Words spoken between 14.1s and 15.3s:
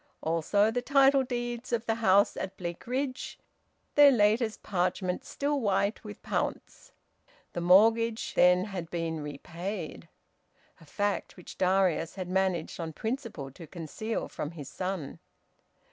from his son.